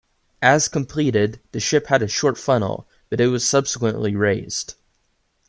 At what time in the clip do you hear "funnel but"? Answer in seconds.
2.35-3.21